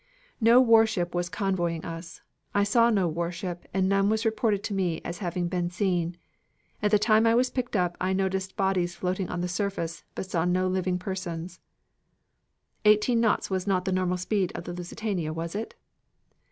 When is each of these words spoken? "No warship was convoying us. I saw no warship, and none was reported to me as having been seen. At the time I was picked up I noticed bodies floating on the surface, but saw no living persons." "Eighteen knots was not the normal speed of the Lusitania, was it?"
"No 0.41 0.59
warship 0.59 1.13
was 1.13 1.29
convoying 1.29 1.85
us. 1.85 2.21
I 2.55 2.63
saw 2.63 2.89
no 2.89 3.07
warship, 3.07 3.67
and 3.71 3.87
none 3.87 4.09
was 4.09 4.25
reported 4.25 4.63
to 4.63 4.73
me 4.73 4.99
as 5.05 5.19
having 5.19 5.47
been 5.47 5.69
seen. 5.69 6.17
At 6.81 6.89
the 6.89 6.97
time 6.97 7.27
I 7.27 7.35
was 7.35 7.51
picked 7.51 7.75
up 7.75 7.97
I 8.01 8.11
noticed 8.11 8.57
bodies 8.57 8.95
floating 8.95 9.29
on 9.29 9.41
the 9.41 9.47
surface, 9.47 10.03
but 10.15 10.25
saw 10.25 10.43
no 10.43 10.67
living 10.67 10.97
persons." 10.97 11.59
"Eighteen 12.83 13.19
knots 13.19 13.51
was 13.51 13.67
not 13.67 13.85
the 13.85 13.91
normal 13.91 14.17
speed 14.17 14.51
of 14.55 14.63
the 14.63 14.73
Lusitania, 14.73 15.33
was 15.33 15.53
it?" 15.53 15.75